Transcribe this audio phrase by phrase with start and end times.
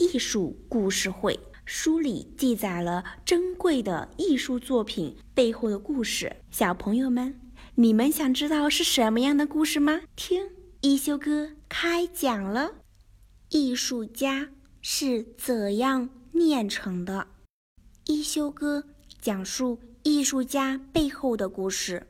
[0.00, 1.34] 艺术故事会》，
[1.66, 6.36] 书里记载了珍贵的艺术作品背后的故事。
[6.50, 7.38] 小朋友们，
[7.74, 10.00] 你们想知道是什么样的故事吗？
[10.16, 10.48] 听。
[10.80, 12.76] 一休哥开讲了，
[13.50, 14.48] 艺术家
[14.80, 17.26] 是怎样炼成的？
[18.06, 18.82] 一休哥
[19.20, 22.06] 讲述艺术家背后的故事。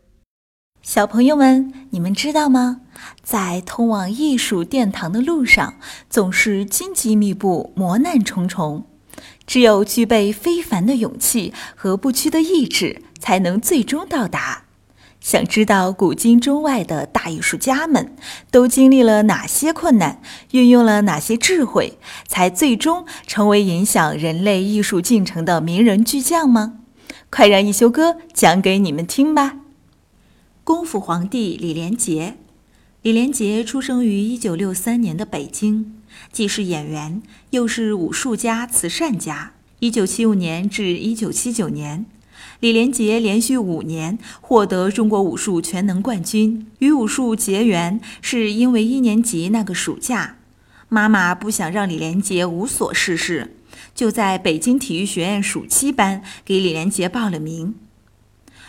[0.83, 2.81] 小朋友们，你们知道吗？
[3.23, 5.75] 在通往艺术殿堂的路上，
[6.09, 8.87] 总是荆棘密布、磨难重重。
[9.47, 14.65] 只有具备非凡的勇气和不屈的意志，才能最终到达。
[15.21, 18.17] 想知道古今中外的大艺术家们
[18.51, 26.79] 都经历了哪些困难，运用了哪些智慧，才最终成为影响人类艺术进程的名人巨匠吗？
[27.29, 29.57] 快让一休哥讲给你们听吧。
[30.63, 32.37] 功夫皇帝李连杰，
[33.03, 35.97] 李连杰出生于一九六三年的北京，
[36.31, 39.55] 既是演员，又是武术家、慈善家。
[39.81, 42.05] 一九七五年至一九七九年。
[42.61, 46.67] 李连杰连续五年获得中国武术全能冠军。
[46.81, 50.37] 与武术结缘是因为一年级那个暑假，
[50.89, 53.57] 妈妈不想让李连杰无所事事，
[53.95, 57.75] 就在北京体育学院暑期班给李连杰报了名。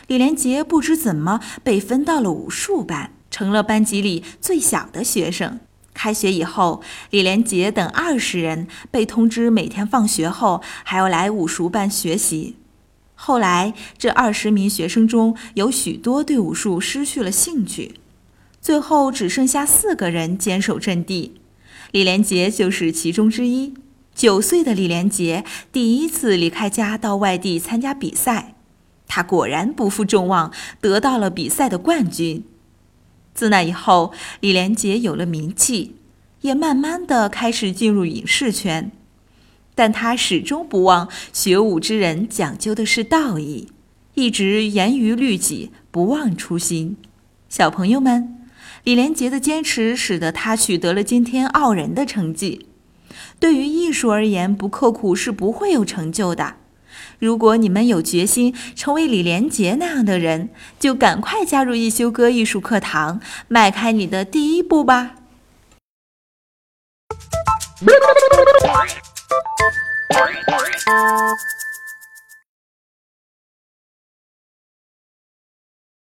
[0.07, 5.59] 李连杰不知怎么被分到了武术班，成了班级里最小的学生。
[5.93, 12.55] 开学以后，李连杰等二十人被通知每天放学后还要来武术班学习。
[13.13, 17.95] 后来，这二十名学生中有许多对武术失去了兴趣，
[18.61, 21.35] 最后只剩下四个人坚守阵地。
[21.91, 23.73] 李连杰就是其中之一。
[24.15, 28.55] 九岁的李连杰第一次离开家到外地参加比赛，
[29.13, 32.45] 他果然不负众望，得到了比赛的冠军。
[33.33, 35.97] 自那以后，李连杰有了名气，
[36.39, 38.89] 也慢慢的开始进入影视圈。
[39.75, 43.67] 但他始终不忘学武之人讲究的是道义，
[44.13, 46.95] 一直严于律己，不忘初心。
[47.49, 48.37] 小朋友们，
[48.85, 52.67] 李连杰的坚持使得他取得了今天傲人的成绩。
[53.41, 56.55] 对于艺术而言，不刻苦是不会有成就的。
[57.19, 65.15] 如果你们有决心成为李连杰那样的人，就赶快加入一休哥艺术课堂，迈开你的第一步吧。